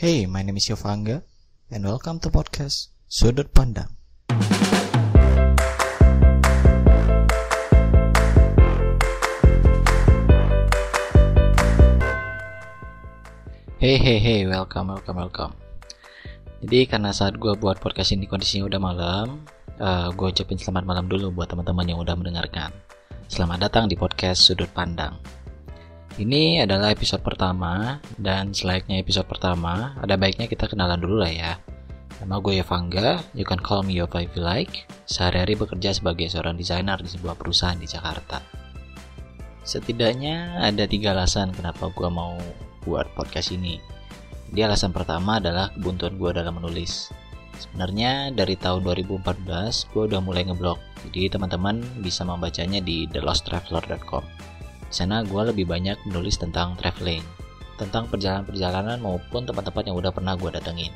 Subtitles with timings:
[0.00, 1.20] Hey, my name is Yovanga,
[1.68, 3.92] and welcome to podcast Sudut Pandang.
[13.76, 15.52] Hey, hey, hey, welcome, welcome, welcome.
[16.64, 19.44] Jadi karena saat gue buat podcast ini kondisinya udah malam,
[19.84, 22.72] uh, eh, gue ucapin selamat malam dulu buat teman-teman yang udah mendengarkan.
[23.28, 25.39] Selamat datang di podcast Sudut Pandang.
[26.18, 31.52] Ini adalah episode pertama, dan selayaknya episode pertama, ada baiknya kita kenalan dulu lah ya.
[32.20, 34.90] Nama gue Yovanga, you can call me Yova if you like.
[35.06, 38.42] Sehari-hari bekerja sebagai seorang desainer di sebuah perusahaan di Jakarta.
[39.62, 42.34] Setidaknya ada tiga alasan kenapa gue mau
[42.82, 43.78] buat podcast ini.
[44.50, 47.14] Jadi alasan pertama adalah kebuntuan gue dalam menulis.
[47.54, 54.24] Sebenarnya dari tahun 2014 gue udah mulai ngeblog, jadi teman-teman bisa membacanya di thelosttraveler.com.
[54.90, 57.22] Di sana gue lebih banyak menulis tentang traveling,
[57.78, 60.90] tentang perjalanan-perjalanan maupun tempat-tempat yang udah pernah gue datengin.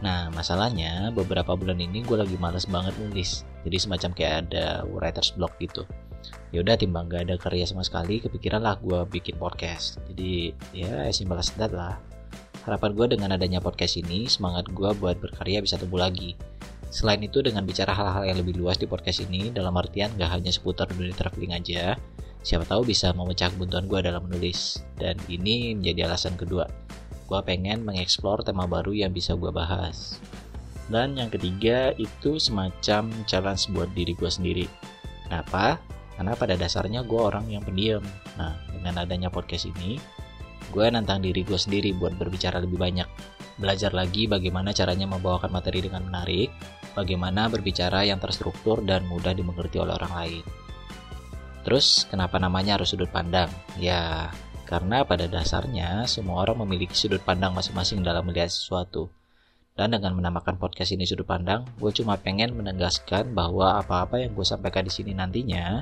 [0.00, 5.30] Nah, masalahnya beberapa bulan ini gue lagi males banget nulis, jadi semacam kayak ada writer's
[5.36, 5.84] block gitu.
[6.50, 10.00] Ya udah timbang gak ada karya sama sekali kepikiran lah gue bikin podcast.
[10.08, 12.00] Jadi ya simpel as that lah.
[12.64, 16.32] Harapan gue dengan adanya podcast ini semangat gue buat berkarya bisa tumbuh lagi.
[16.92, 20.52] Selain itu dengan bicara hal-hal yang lebih luas di podcast ini dalam artian gak hanya
[20.52, 21.96] seputar dunia traveling aja
[22.42, 24.82] siapa tahu bisa memecah kebuntuan gue dalam menulis.
[24.98, 26.66] Dan ini menjadi alasan kedua.
[27.30, 30.18] Gue pengen mengeksplor tema baru yang bisa gue bahas.
[30.90, 34.66] Dan yang ketiga itu semacam challenge buat diri gue sendiri.
[35.24, 35.80] Kenapa?
[36.18, 38.04] Karena pada dasarnya gue orang yang pendiam.
[38.36, 39.96] Nah dengan adanya podcast ini
[40.74, 43.08] gue nantang diri gue sendiri buat berbicara lebih banyak.
[43.56, 46.50] Belajar lagi bagaimana caranya membawakan materi dengan menarik
[46.92, 50.44] bagaimana berbicara yang terstruktur dan mudah dimengerti oleh orang lain
[51.62, 54.30] terus kenapa namanya harus sudut pandang ya
[54.66, 59.10] karena pada dasarnya semua orang memiliki sudut pandang masing-masing dalam melihat sesuatu
[59.72, 64.44] dan dengan menamakan podcast ini sudut pandang, gue cuma pengen menegaskan bahwa apa-apa yang gue
[64.44, 65.80] sampaikan di sini nantinya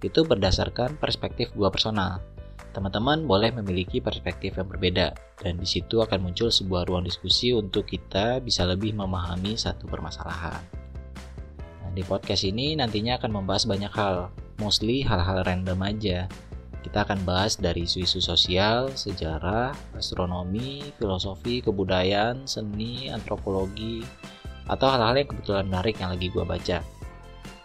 [0.00, 2.24] itu berdasarkan perspektif gue personal.
[2.72, 7.84] Teman-teman boleh memiliki perspektif yang berbeda dan di situ akan muncul sebuah ruang diskusi untuk
[7.84, 10.60] kita bisa lebih memahami satu permasalahan.
[11.84, 16.28] Nah, di podcast ini nantinya akan membahas banyak hal, mostly hal-hal random aja
[16.86, 24.06] kita akan bahas dari isu-isu sosial, sejarah, astronomi, filosofi, kebudayaan, seni, antropologi,
[24.70, 26.78] atau hal-hal yang kebetulan menarik yang lagi gue baca.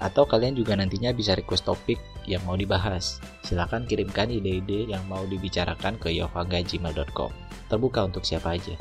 [0.02, 3.22] Atau kalian juga nantinya bisa request topik yang mau dibahas.
[3.46, 7.30] Silahkan kirimkan ide-ide yang mau dibicarakan ke yovangajima.com.
[7.70, 8.74] Terbuka untuk siapa aja.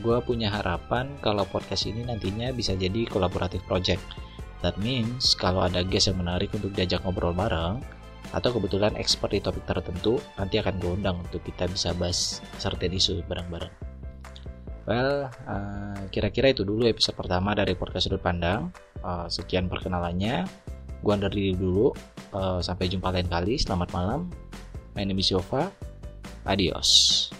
[0.00, 4.00] Gue punya harapan kalau podcast ini nantinya bisa jadi kolaboratif project.
[4.60, 7.80] That means kalau ada guest yang menarik untuk diajak ngobrol bareng,
[8.30, 12.94] atau kebetulan expert di topik tertentu nanti akan gue undang untuk kita bisa bahas certain
[12.94, 13.72] isu bareng-bareng.
[14.86, 18.74] Well, uh, kira-kira itu dulu episode pertama dari podcast sudut pandang.
[19.02, 20.46] Uh, sekian perkenalannya.
[21.02, 21.94] Gue undur diri dulu.
[22.34, 23.54] Uh, sampai jumpa lain kali.
[23.58, 24.30] Selamat malam.
[24.98, 25.70] My name is Yova.
[26.42, 27.30] Adios.